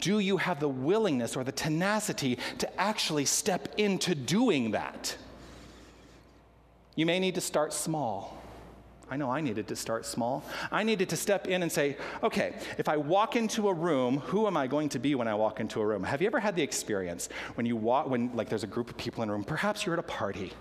Do 0.00 0.18
you 0.18 0.36
have 0.36 0.60
the 0.60 0.68
willingness 0.68 1.36
or 1.36 1.44
the 1.44 1.52
tenacity 1.52 2.38
to 2.58 2.80
actually 2.80 3.24
step 3.24 3.74
into 3.78 4.14
doing 4.14 4.72
that? 4.72 5.16
You 6.96 7.06
may 7.06 7.18
need 7.18 7.34
to 7.34 7.40
start 7.40 7.72
small. 7.72 8.40
I 9.10 9.16
know 9.16 9.30
I 9.30 9.40
needed 9.40 9.68
to 9.68 9.76
start 9.76 10.06
small. 10.06 10.44
I 10.72 10.82
needed 10.82 11.10
to 11.10 11.16
step 11.16 11.46
in 11.46 11.62
and 11.62 11.70
say, 11.70 11.96
okay, 12.22 12.56
if 12.78 12.88
I 12.88 12.96
walk 12.96 13.36
into 13.36 13.68
a 13.68 13.74
room, 13.74 14.18
who 14.18 14.46
am 14.46 14.56
I 14.56 14.66
going 14.66 14.88
to 14.90 14.98
be 14.98 15.14
when 15.14 15.28
I 15.28 15.34
walk 15.34 15.60
into 15.60 15.80
a 15.80 15.86
room? 15.86 16.02
Have 16.04 16.22
you 16.22 16.26
ever 16.26 16.40
had 16.40 16.56
the 16.56 16.62
experience 16.62 17.28
when 17.54 17.66
you 17.66 17.76
walk, 17.76 18.08
when 18.08 18.34
like 18.34 18.48
there's 18.48 18.64
a 18.64 18.68
group 18.68 18.88
of 18.88 18.96
people 18.96 19.22
in 19.22 19.28
a 19.28 19.32
room, 19.32 19.44
perhaps 19.44 19.84
you're 19.84 19.92
at 19.92 19.98
a 19.98 20.02
party, 20.02 20.52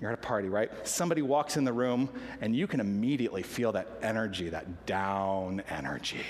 you're 0.00 0.10
at 0.10 0.18
a 0.18 0.22
party, 0.22 0.48
right? 0.48 0.70
Somebody 0.86 1.22
walks 1.22 1.56
in 1.56 1.64
the 1.64 1.72
room 1.72 2.08
and 2.40 2.54
you 2.56 2.66
can 2.66 2.80
immediately 2.80 3.42
feel 3.42 3.72
that 3.72 3.88
energy, 4.02 4.48
that 4.48 4.86
down 4.86 5.62
energy. 5.68 6.24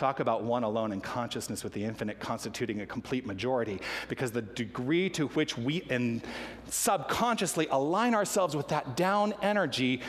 Talk 0.00 0.20
about 0.20 0.44
one 0.44 0.64
alone 0.64 0.92
in 0.92 1.02
consciousness 1.02 1.62
with 1.62 1.74
the 1.74 1.84
infinite 1.84 2.20
constituting 2.20 2.80
a 2.80 2.86
complete 2.86 3.26
majority, 3.26 3.82
because 4.08 4.30
the 4.30 4.40
degree 4.40 5.10
to 5.10 5.26
which 5.28 5.58
we 5.58 5.84
and 5.90 6.22
subconsciously 6.70 7.66
align 7.70 8.14
ourselves 8.14 8.56
with 8.56 8.68
that 8.68 8.96
down 8.96 9.34
energy, 9.42 10.00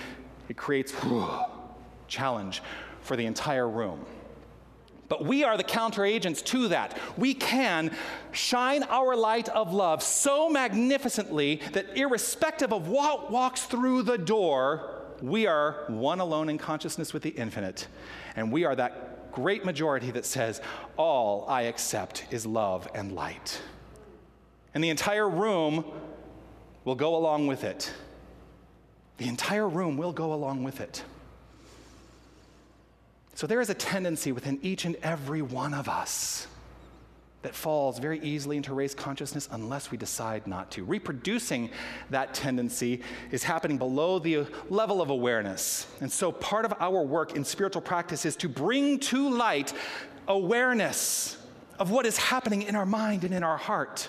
it 0.47 0.55
creates 0.55 0.93
challenge 2.07 2.63
for 3.01 3.17
the 3.17 3.25
entire 3.25 3.67
room. 3.67 4.05
But 5.09 5.25
we 5.25 5.43
are 5.43 5.57
the 5.57 5.63
counteragents 5.65 6.41
to 6.45 6.69
that. 6.69 6.97
We 7.17 7.33
can 7.33 7.93
shine 8.31 8.83
our 8.83 9.17
light 9.17 9.49
of 9.49 9.73
love 9.73 10.01
so 10.01 10.49
magnificently 10.49 11.59
that, 11.73 11.97
irrespective 11.97 12.71
of 12.71 12.87
what 12.87 13.29
walks 13.29 13.63
through 13.63 14.03
the 14.03 14.17
door, 14.17 15.01
we 15.21 15.47
are 15.47 15.83
one 15.89 16.21
alone 16.21 16.47
in 16.47 16.57
consciousness 16.57 17.11
with 17.11 17.23
the 17.23 17.31
infinite. 17.31 17.89
And 18.37 18.53
we 18.53 18.63
are 18.63 18.75
that 18.77 19.17
great 19.31 19.65
majority 19.65 20.11
that 20.11 20.25
says, 20.25 20.61
All 20.97 21.45
I 21.47 21.63
accept 21.63 22.25
is 22.31 22.45
love 22.45 22.87
and 22.93 23.13
light. 23.13 23.61
And 24.73 24.83
the 24.83 24.89
entire 24.89 25.29
room 25.29 25.85
will 26.85 26.95
go 26.95 27.15
along 27.15 27.47
with 27.47 27.63
it. 27.63 27.91
The 29.17 29.27
entire 29.27 29.67
room 29.67 29.97
will 29.97 30.13
go 30.13 30.33
along 30.33 30.63
with 30.63 30.81
it. 30.81 31.03
So 33.35 33.47
there 33.47 33.61
is 33.61 33.69
a 33.69 33.73
tendency 33.73 34.31
within 34.31 34.59
each 34.61 34.85
and 34.85 34.95
every 34.97 35.41
one 35.41 35.73
of 35.73 35.89
us 35.89 36.47
that 37.41 37.55
falls 37.55 37.97
very 37.99 38.19
easily 38.19 38.57
into 38.57 38.73
race 38.73 38.93
consciousness 38.93 39.49
unless 39.51 39.89
we 39.89 39.97
decide 39.97 40.45
not 40.45 40.69
to. 40.71 40.83
Reproducing 40.83 41.69
that 42.09 42.33
tendency 42.33 43.01
is 43.31 43.43
happening 43.43 43.77
below 43.77 44.19
the 44.19 44.45
level 44.69 45.01
of 45.01 45.09
awareness. 45.09 45.87
And 46.01 46.11
so 46.11 46.31
part 46.31 46.65
of 46.65 46.73
our 46.79 47.03
work 47.03 47.35
in 47.35 47.43
spiritual 47.43 47.81
practice 47.81 48.25
is 48.25 48.35
to 48.37 48.49
bring 48.49 48.99
to 48.99 49.29
light 49.29 49.73
awareness 50.27 51.37
of 51.79 51.89
what 51.89 52.05
is 52.05 52.17
happening 52.17 52.61
in 52.61 52.75
our 52.75 52.85
mind 52.85 53.23
and 53.23 53.33
in 53.33 53.43
our 53.43 53.57
heart. 53.57 54.07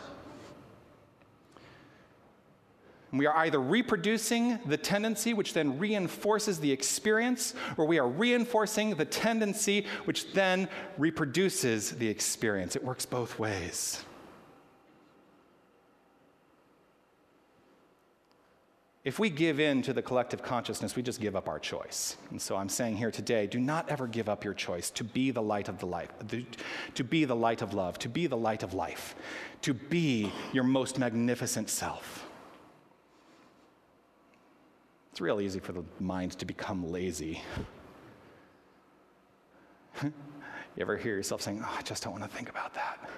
And 3.12 3.19
we 3.19 3.26
are 3.26 3.37
either 3.37 3.61
reproducing 3.61 4.59
the 4.64 4.78
tendency, 4.78 5.35
which 5.35 5.52
then 5.52 5.78
reinforces 5.78 6.59
the 6.59 6.73
experience, 6.73 7.54
or 7.76 7.87
we 7.87 7.99
are 7.99 8.09
reinforcing 8.09 8.95
the 8.95 9.04
tendency, 9.04 9.87
which 10.07 10.33
then 10.33 10.69
reproduces 10.97 11.92
the 11.92 12.09
experience. 12.09 12.75
It 12.75 12.83
works 12.83 13.04
both 13.04 13.38
ways. 13.38 14.02
If 19.04 19.19
we 19.19 19.31
give 19.31 19.59
in 19.59 19.83
to 19.83 19.92
the 19.92 20.00
collective 20.00 20.42
consciousness, 20.42 20.95
we 20.95 21.02
just 21.02 21.21
give 21.21 21.35
up 21.35 21.49
our 21.49 21.59
choice. 21.59 22.16
And 22.31 22.40
so 22.40 22.57
I'm 22.57 22.69
saying 22.69 22.97
here 22.97 23.11
today 23.11 23.49
do 23.49 23.59
not 23.59 23.90
ever 23.90 24.07
give 24.07 24.28
up 24.28 24.45
your 24.45 24.54
choice 24.54 24.90
to 24.90 25.04
be 25.04 25.33
the 25.33 25.42
light 25.42 25.69
of 25.69 25.81
the 25.81 25.87
light, 25.87 26.11
to 26.95 27.04
be 27.04 27.25
the 27.25 27.37
light 27.37 27.62
of 27.62 27.75
love, 27.75 27.99
to 27.99 28.09
be 28.09 28.28
the 28.28 28.37
light 28.37 28.62
of 28.62 28.75
life, 28.75 29.16
to 29.62 29.75
be 29.75 30.33
your 30.52 30.64
most 30.64 31.00
magnificent 31.00 31.69
self. 31.69 32.22
It's 35.12 35.21
real 35.21 35.42
easy 35.42 35.61
for 35.61 35.73
the 35.73 35.85
mind 36.00 36.33
to 36.38 36.47
become 36.47 36.90
lazy. 36.90 37.42
you 40.02 40.11
ever 40.81 40.97
hear 40.97 41.14
yourself 41.14 41.42
saying, 41.42 41.62
Oh, 41.62 41.76
I 41.78 41.83
just 41.83 42.02
don't 42.02 42.12
want 42.12 42.25
to 42.25 42.31
think 42.35 42.49
about 42.49 42.73
that? 42.73 42.99
I 43.02 43.09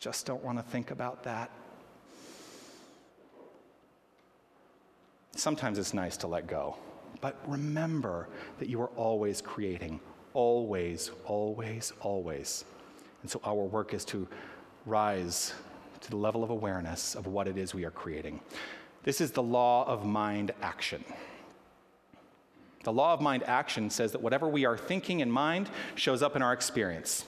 just 0.00 0.26
don't 0.26 0.42
want 0.42 0.58
to 0.58 0.64
think 0.64 0.90
about 0.90 1.22
that. 1.22 1.52
Sometimes 5.36 5.78
it's 5.78 5.94
nice 5.94 6.16
to 6.16 6.26
let 6.26 6.48
go, 6.48 6.76
but 7.20 7.36
remember 7.46 8.28
that 8.58 8.68
you 8.68 8.80
are 8.80 8.90
always 8.96 9.40
creating, 9.40 10.00
always, 10.34 11.12
always, 11.24 11.92
always. 12.00 12.64
And 13.22 13.30
so 13.30 13.40
our 13.44 13.54
work 13.54 13.94
is 13.94 14.04
to 14.06 14.26
rise 14.86 15.54
to 16.00 16.10
the 16.10 16.16
level 16.16 16.42
of 16.42 16.50
awareness 16.50 17.14
of 17.14 17.28
what 17.28 17.46
it 17.46 17.56
is 17.56 17.74
we 17.74 17.84
are 17.84 17.92
creating. 17.92 18.40
This 19.04 19.20
is 19.20 19.32
the 19.32 19.42
law 19.42 19.86
of 19.86 20.04
mind 20.04 20.52
action. 20.60 21.04
The 22.84 22.92
law 22.92 23.12
of 23.12 23.20
mind 23.20 23.42
action 23.44 23.90
says 23.90 24.12
that 24.12 24.22
whatever 24.22 24.48
we 24.48 24.64
are 24.64 24.76
thinking 24.76 25.20
in 25.20 25.30
mind 25.30 25.68
shows 25.94 26.22
up 26.22 26.36
in 26.36 26.42
our 26.42 26.52
experience. 26.52 27.24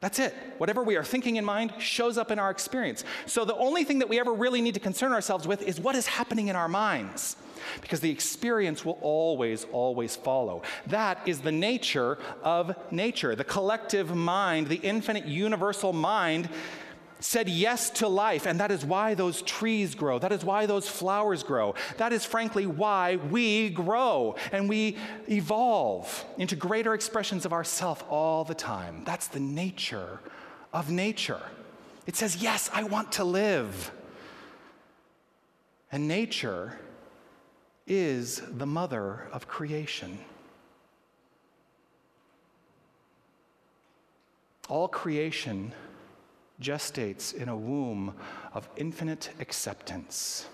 That's 0.00 0.18
it. 0.18 0.34
Whatever 0.58 0.82
we 0.82 0.96
are 0.96 1.04
thinking 1.04 1.36
in 1.36 1.44
mind 1.44 1.72
shows 1.78 2.18
up 2.18 2.30
in 2.30 2.38
our 2.38 2.50
experience. 2.50 3.02
So 3.24 3.44
the 3.44 3.56
only 3.56 3.82
thing 3.82 4.00
that 4.00 4.08
we 4.08 4.20
ever 4.20 4.32
really 4.32 4.60
need 4.60 4.74
to 4.74 4.80
concern 4.80 5.12
ourselves 5.12 5.46
with 5.48 5.62
is 5.62 5.80
what 5.80 5.96
is 5.96 6.06
happening 6.06 6.48
in 6.48 6.56
our 6.56 6.68
minds. 6.68 7.36
Because 7.80 8.00
the 8.00 8.10
experience 8.10 8.84
will 8.84 8.98
always, 9.00 9.66
always 9.72 10.14
follow. 10.14 10.62
That 10.86 11.26
is 11.26 11.40
the 11.40 11.50
nature 11.50 12.18
of 12.42 12.76
nature. 12.92 13.34
The 13.34 13.44
collective 13.44 14.14
mind, 14.14 14.68
the 14.68 14.76
infinite 14.76 15.24
universal 15.24 15.92
mind 15.92 16.50
said 17.20 17.48
yes 17.48 17.90
to 17.90 18.08
life, 18.08 18.46
and 18.46 18.60
that 18.60 18.70
is 18.70 18.84
why 18.84 19.14
those 19.14 19.42
trees 19.42 19.94
grow. 19.94 20.18
That 20.18 20.32
is 20.32 20.44
why 20.44 20.66
those 20.66 20.88
flowers 20.88 21.42
grow. 21.42 21.74
That 21.96 22.12
is, 22.12 22.24
frankly, 22.24 22.66
why 22.66 23.16
we 23.16 23.70
grow 23.70 24.36
and 24.52 24.68
we 24.68 24.96
evolve 25.28 26.24
into 26.36 26.56
greater 26.56 26.94
expressions 26.94 27.44
of 27.44 27.52
ourself 27.52 28.04
all 28.10 28.44
the 28.44 28.54
time. 28.54 29.02
That's 29.04 29.28
the 29.28 29.40
nature 29.40 30.20
of 30.72 30.90
nature. 30.90 31.40
It 32.06 32.16
says, 32.16 32.36
Yes, 32.36 32.70
I 32.72 32.84
want 32.84 33.12
to 33.12 33.24
live. 33.24 33.90
And 35.90 36.08
nature 36.08 36.78
is 37.86 38.42
the 38.50 38.66
mother 38.66 39.28
of 39.32 39.48
creation. 39.48 40.18
All 44.68 44.88
creation 44.88 45.72
gestates 46.60 47.34
in 47.34 47.48
a 47.48 47.56
womb 47.56 48.14
of 48.52 48.68
infinite 48.76 49.30
acceptance. 49.40 50.46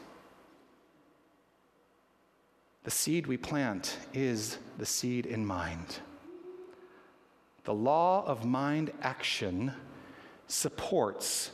The 2.84 2.90
seed 2.90 3.26
we 3.26 3.36
plant 3.36 3.96
is 4.12 4.58
the 4.78 4.86
seed 4.86 5.26
in 5.26 5.46
mind. 5.46 5.98
The 7.64 7.74
law 7.74 8.24
of 8.26 8.44
mind 8.44 8.92
action 9.02 9.72
supports 10.48 11.52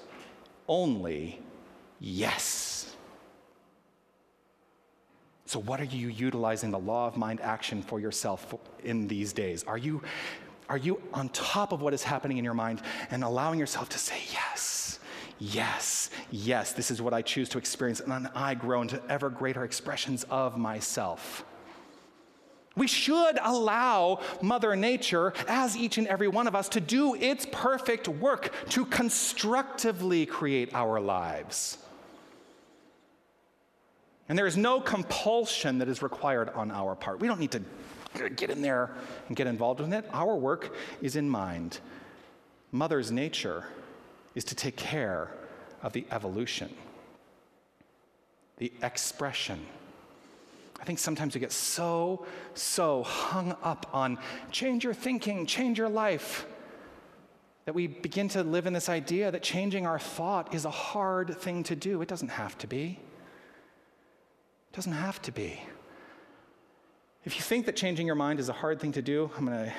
only 0.67 1.41
yes. 2.01 2.97
So, 5.45 5.59
what 5.59 5.81
are 5.81 5.85
you 5.85 6.09
utilizing 6.09 6.71
the 6.71 6.79
law 6.79 7.07
of 7.07 7.17
mind 7.17 7.41
action 7.41 7.83
for 7.83 8.01
yourself 8.01 8.55
in 8.85 9.07
these 9.07 9.33
days? 9.33 9.65
Are 9.65 9.79
you 9.79 10.03
are 10.69 10.77
you 10.77 11.01
on 11.15 11.29
top 11.31 11.73
of 11.73 11.81
what 11.83 11.95
is 11.95 12.03
happening 12.03 12.39
in 12.39 12.45
your 12.45 12.55
mind 12.55 12.83
and 13.11 13.25
allowing 13.25 13.59
yourself 13.59 13.89
to 13.91 13.99
say, 13.99 14.21
Yes, 14.33 15.01
yes, 15.39 16.11
yes, 16.31 16.73
this 16.73 16.91
is 16.91 17.01
what 17.01 17.15
I 17.15 17.23
choose 17.23 17.49
to 17.51 17.59
experience, 17.59 18.01
and 18.01 18.29
I 18.35 18.55
grow 18.55 18.83
into 18.83 19.01
ever 19.09 19.31
greater 19.31 19.65
expressions 19.65 20.25
of 20.25 20.59
myself? 20.59 21.45
We 22.77 22.87
should 22.87 23.39
allow 23.43 24.21
Mother 24.41 24.77
Nature, 24.77 25.33
as 25.49 25.77
each 25.77 25.99
and 25.99 26.07
every 26.07 26.29
one 26.29 26.47
of 26.47 26.55
us, 26.55 26.69
to 26.71 26.81
do 26.81 27.17
its 27.17 27.45
perfect 27.51 28.07
work 28.07 28.53
to 28.71 28.85
constructively 28.85 30.27
create 30.27 30.73
our 30.75 31.01
lives. 31.01 31.79
And 34.29 34.39
there 34.39 34.47
is 34.47 34.57
no 34.57 34.81
compulsion 34.81 35.79
that 35.79 35.89
is 35.89 36.03
required 36.03 36.51
on 36.51 36.71
our 36.71 36.95
part. 36.95 37.19
We 37.19 37.27
don't 37.27 37.41
need 37.41 37.53
to 37.53 37.63
get 38.37 38.51
in 38.51 38.63
there 38.63 38.91
and 39.29 39.37
get 39.37 39.47
involved 39.47 39.81
in 39.81 39.93
it. 39.93 40.05
Our 40.13 40.35
work 40.35 40.75
is 41.01 41.17
in 41.17 41.29
mind. 41.29 41.81
Mother's 42.73 43.11
nature 43.11 43.65
is 44.35 44.45
to 44.45 44.55
take 44.55 44.77
care 44.77 45.31
of 45.83 45.93
the 45.93 46.05
evolution, 46.11 46.73
the 48.59 48.73
expression. 48.83 49.65
I 50.81 50.85
think 50.85 50.99
sometimes 50.99 51.35
we 51.35 51.41
get 51.41 51.53
so, 51.53 52.25
so 52.55 53.03
hung 53.03 53.57
up 53.63 53.87
on 53.93 54.19
change 54.51 54.85
your 54.85 54.95
thinking, 54.95 55.47
change 55.47 55.79
your 55.79 55.89
life, 55.89 56.47
that 57.65 57.75
we 57.75 57.87
begin 57.87 58.29
to 58.31 58.43
live 58.43 58.67
in 58.67 58.73
this 58.73 58.89
idea 58.89 59.31
that 59.31 59.43
changing 59.43 59.87
our 59.87 59.99
thought 59.99 60.55
is 60.55 60.65
a 60.65 60.71
hard 60.71 61.37
thing 61.37 61.63
to 61.65 61.77
do. 61.77 62.01
It 62.01 62.09
doesn't 62.09 62.29
have 62.29 62.57
to 62.59 62.67
be. 62.67 62.99
It 64.73 64.77
doesn't 64.77 64.93
have 64.93 65.21
to 65.23 65.33
be. 65.33 65.61
If 67.29 67.37
you 67.37 67.43
think 67.43 67.67
that 67.67 67.77
changing 67.77 68.07
your 68.07 68.17
mind 68.17 68.41
is 68.41 68.49
a 68.49 68.55
hard 68.55 68.81
thing 68.81 68.93
to 68.93 69.03
do, 69.03 69.31
I'm 69.37 69.45
going 69.45 69.67
to 69.67 69.73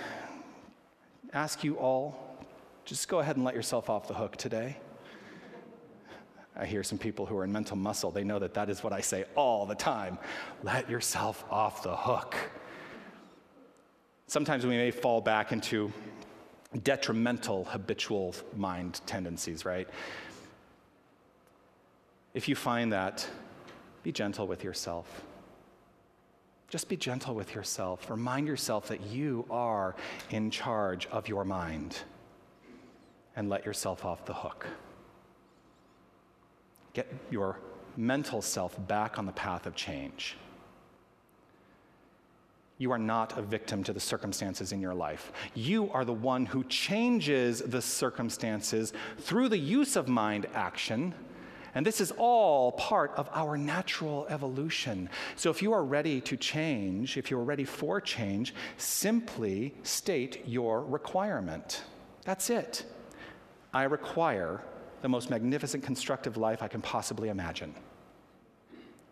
ask 1.33 1.63
you 1.63 1.77
all 1.77 2.37
just 2.85 3.07
go 3.07 3.21
ahead 3.21 3.37
and 3.37 3.43
let 3.43 3.55
yourself 3.55 3.89
off 3.89 4.07
the 4.07 4.13
hook 4.13 4.35
today. 4.35 4.77
I 6.55 6.67
hear 6.67 6.83
some 6.83 6.99
people 6.99 7.25
who 7.25 7.35
are 7.39 7.43
in 7.43 7.51
mental 7.51 7.75
muscle, 7.75 8.11
they 8.11 8.23
know 8.23 8.37
that 8.37 8.53
that 8.53 8.69
is 8.69 8.83
what 8.83 8.93
I 8.93 9.01
say 9.01 9.25
all 9.33 9.65
the 9.65 9.73
time. 9.73 10.19
Let 10.61 10.91
yourself 10.91 11.43
off 11.49 11.81
the 11.81 11.95
hook. 11.95 12.35
Sometimes 14.27 14.63
we 14.63 14.77
may 14.77 14.91
fall 14.91 15.19
back 15.19 15.51
into 15.51 15.91
detrimental 16.83 17.65
habitual 17.65 18.35
mind 18.55 19.01
tendencies, 19.07 19.65
right? 19.65 19.89
If 22.35 22.47
you 22.47 22.53
find 22.53 22.93
that, 22.93 23.27
be 24.03 24.11
gentle 24.11 24.45
with 24.45 24.63
yourself. 24.63 25.23
Just 26.69 26.87
be 26.87 26.95
gentle 26.95 27.33
with 27.33 27.55
yourself. 27.55 28.09
Remind 28.09 28.47
yourself 28.47 28.87
that 28.89 29.01
you 29.01 29.45
are 29.49 29.95
in 30.29 30.51
charge 30.51 31.07
of 31.07 31.27
your 31.27 31.43
mind 31.43 31.97
and 33.35 33.49
let 33.49 33.65
yourself 33.65 34.05
off 34.05 34.25
the 34.25 34.33
hook. 34.33 34.67
Get 36.93 37.07
your 37.31 37.59
mental 37.97 38.41
self 38.41 38.75
back 38.87 39.17
on 39.17 39.25
the 39.25 39.31
path 39.31 39.65
of 39.65 39.75
change. 39.75 40.37
You 42.77 42.91
are 42.91 42.97
not 42.97 43.37
a 43.37 43.41
victim 43.41 43.83
to 43.83 43.93
the 43.93 43.99
circumstances 43.99 44.71
in 44.71 44.79
your 44.79 44.93
life. 44.93 45.33
You 45.53 45.91
are 45.91 46.05
the 46.05 46.13
one 46.13 46.45
who 46.45 46.63
changes 46.65 47.59
the 47.59 47.81
circumstances 47.81 48.93
through 49.17 49.49
the 49.49 49.57
use 49.57 49.95
of 49.95 50.07
mind 50.07 50.47
action 50.53 51.13
and 51.75 51.85
this 51.85 52.01
is 52.01 52.11
all 52.17 52.71
part 52.73 53.11
of 53.15 53.29
our 53.33 53.57
natural 53.57 54.25
evolution. 54.29 55.09
So 55.35 55.49
if 55.49 55.61
you 55.61 55.73
are 55.73 55.83
ready 55.83 56.21
to 56.21 56.37
change, 56.37 57.17
if 57.17 57.29
you 57.29 57.37
are 57.37 57.43
ready 57.43 57.65
for 57.65 58.01
change, 58.01 58.53
simply 58.77 59.73
state 59.83 60.43
your 60.45 60.83
requirement. 60.83 61.83
That's 62.23 62.49
it. 62.49 62.85
I 63.73 63.83
require 63.83 64.61
the 65.01 65.09
most 65.09 65.29
magnificent 65.29 65.83
constructive 65.83 66.37
life 66.37 66.61
I 66.61 66.67
can 66.67 66.81
possibly 66.81 67.29
imagine. 67.29 67.73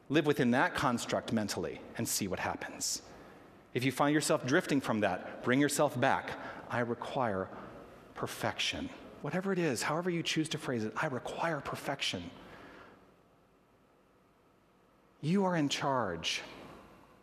Live 0.10 0.26
within 0.26 0.52
that 0.52 0.74
construct 0.74 1.34
mentally 1.34 1.82
and 1.98 2.08
see 2.08 2.28
what 2.28 2.39
happens. 2.39 3.02
If 3.74 3.84
you 3.84 3.91
find 3.91 4.13
yourself 4.13 4.46
drifting 4.46 4.82
from 4.82 5.02
that, 5.02 5.43
bring 5.43 5.60
yourself 5.60 6.00
back. 6.00 6.32
I 6.70 6.80
require 6.80 7.50
perfection. 8.15 8.89
Whatever 9.22 9.52
it 9.54 9.60
is, 9.60 9.84
however 9.84 10.10
you 10.10 10.24
choose 10.24 10.50
to 10.50 10.58
phrase 10.58 10.84
it, 10.84 10.93
I 10.96 11.08
require 11.08 11.60
perfection. 11.60 12.30
You 15.22 15.46
are 15.46 15.56
in 15.56 15.70
charge. 15.70 16.42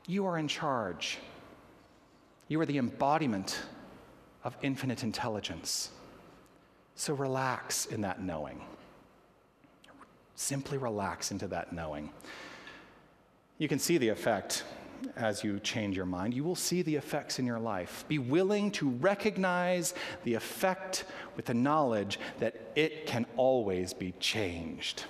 You 0.07 0.27
are 0.27 0.39
in 0.39 0.49
charge. 0.49 1.19
You 2.49 2.61
are 2.61 2.67
the 2.67 2.79
embodiment 2.79 3.61
of 4.43 4.57
infinite 4.63 5.03
intelligence. 5.03 5.91
So 6.97 7.15
relax 7.15 7.87
in 7.87 8.01
that 8.03 8.23
knowing. 8.23 8.63
Simply 10.35 10.77
relax 10.77 11.31
into 11.31 11.47
that 11.49 11.73
knowing. 11.73 12.11
You 13.59 13.69
can 13.69 13.79
see 13.79 13.99
the 13.99 14.09
effect 14.09 14.65
as 15.17 15.45
you 15.45 15.61
change 15.61 15.97
your 15.97 16.07
mind. 16.07 16.35
You 16.35 16.45
will 16.45 16.57
see 16.57 16.83
the 16.83 16.97
effects 16.97 17.39
in 17.39 17.47
your 17.47 17.61
life. 17.61 18.05
Be 18.09 18.19
willing 18.19 18.71
to 18.73 18.89
recognize 18.89 19.95
the 20.25 20.35
effect 20.35 21.05
with 21.37 21.45
the 21.45 21.55
knowledge 21.55 22.19
that 22.41 22.55
it 22.75 23.07
can 23.07 23.27
always 23.37 23.93
be 23.93 24.13
changed 24.19 25.05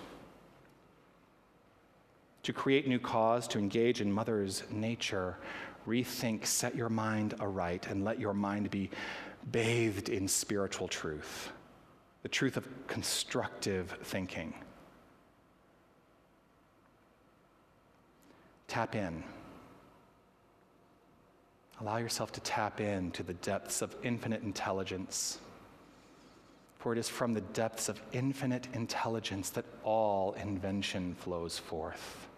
to 2.45 2.53
create 2.53 2.87
new 2.87 2.99
cause, 2.99 3.49
to 3.49 3.59
engage 3.59 4.01
in 4.01 4.13
mother's 4.13 4.63
nature, 4.71 5.37
rethink, 5.87 6.47
set 6.47 6.75
your 6.77 6.89
mind 6.89 7.35
aright, 7.41 7.89
and 7.89 8.05
let 8.05 8.21
your 8.21 8.35
mind 8.35 8.71
be 8.71 8.91
bathed 9.51 10.09
in 10.09 10.29
spiritual 10.29 10.87
truth, 10.87 11.51
the 12.23 12.29
truth 12.29 12.57
of 12.57 12.69
constructive 12.87 13.97
thinking. 14.05 14.55
Tap 18.69 18.95
in. 18.95 19.25
Allow 21.81 21.97
yourself 21.97 22.31
to 22.33 22.41
tap 22.41 22.81
in 22.81 23.11
to 23.13 23.23
the 23.23 23.35
depths 23.35 23.83
of 23.83 23.97
infinite 24.03 24.43
intelligence. 24.43 25.39
For 26.79 26.93
it 26.93 26.99
is 26.99 27.09
from 27.09 27.33
the 27.33 27.41
depths 27.41 27.89
of 27.89 28.01
infinite 28.13 28.69
intelligence 28.75 29.51
that 29.51 29.65
all 29.83 30.33
invention 30.35 31.15
flows 31.15 31.59
forth. 31.59 32.29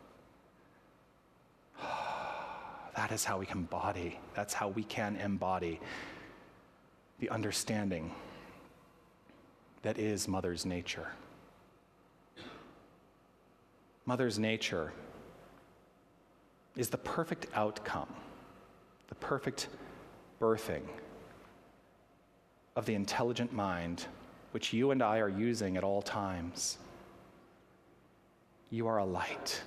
That 2.97 3.13
is 3.13 3.25
how 3.25 3.39
we 3.39 3.47
can 3.47 3.59
embody, 3.59 4.19
that's 4.35 4.55
how 4.55 4.69
we 4.69 4.83
can 4.83 5.17
embody 5.17 5.81
the 7.19 7.29
understanding 7.29 8.11
that 9.83 9.99
is 9.99 10.27
Mother's 10.27 10.65
nature. 10.65 11.09
Mother's 14.07 14.39
nature 14.39 14.93
is 16.75 16.89
the 16.89 16.99
perfect 16.99 17.47
outcome, 17.55 18.09
the 19.09 19.15
perfect 19.17 19.69
birthing 20.41 20.83
of 22.77 22.87
the 22.87 22.95
intelligent 22.95 23.53
mind 23.53 24.07
which 24.53 24.73
you 24.73 24.91
and 24.91 25.03
I 25.03 25.19
are 25.19 25.29
using 25.29 25.77
at 25.77 25.85
all 25.85 26.01
times. 26.01 26.79
You 28.71 28.87
are 28.87 28.99
a 28.99 29.05
light. 29.05 29.63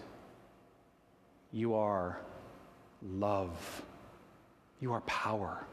You 1.51 1.75
are 1.75 2.19
love. 3.01 3.81
You 4.79 4.93
are 4.93 5.01
power. 5.01 5.65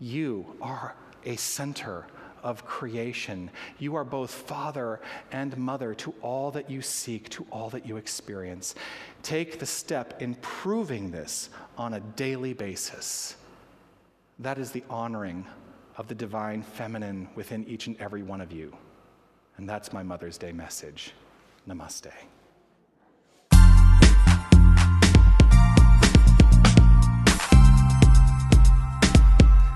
You 0.00 0.46
are 0.60 0.94
a 1.24 1.36
center 1.36 2.06
of 2.42 2.64
creation. 2.64 3.50
You 3.78 3.96
are 3.96 4.04
both 4.04 4.30
father 4.30 5.00
and 5.32 5.56
mother 5.56 5.94
to 5.94 6.14
all 6.22 6.50
that 6.52 6.70
you 6.70 6.82
seek, 6.82 7.28
to 7.30 7.46
all 7.50 7.70
that 7.70 7.86
you 7.86 7.96
experience. 7.96 8.74
Take 9.22 9.58
the 9.58 9.66
step 9.66 10.22
in 10.22 10.36
proving 10.36 11.10
this 11.10 11.50
on 11.76 11.94
a 11.94 12.00
daily 12.00 12.52
basis. 12.52 13.36
That 14.38 14.58
is 14.58 14.70
the 14.70 14.84
honoring 14.88 15.46
of 15.96 16.06
the 16.06 16.14
divine 16.14 16.62
feminine 16.62 17.28
within 17.34 17.66
each 17.66 17.88
and 17.88 18.00
every 18.00 18.22
one 18.22 18.40
of 18.40 18.52
you. 18.52 18.76
And 19.56 19.68
that's 19.68 19.92
my 19.92 20.04
Mother's 20.04 20.38
Day 20.38 20.52
message. 20.52 21.12
Namaste. 21.68 22.12